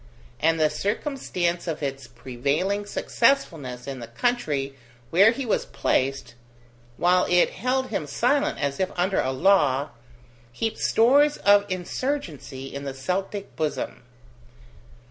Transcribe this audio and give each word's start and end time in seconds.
And 0.39 0.59
the 0.59 0.71
circumstance 0.71 1.67
of 1.67 1.83
its 1.83 2.07
prevailing 2.07 2.85
successfulness 2.85 3.87
in 3.87 3.99
the 3.99 4.07
country 4.07 4.73
where 5.11 5.29
he 5.29 5.45
was 5.45 5.67
placed, 5.67 6.33
while 6.97 7.27
it 7.29 7.51
held 7.51 7.89
him 7.89 8.07
silent 8.07 8.57
as 8.57 8.79
if 8.79 8.89
under 8.97 9.21
a 9.21 9.31
law, 9.31 9.89
heaped 10.51 10.79
stores 10.79 11.37
of 11.37 11.69
insurgency 11.69 12.73
in 12.73 12.83
the 12.83 12.95
Celtic 12.95 13.55
bosom. 13.55 14.01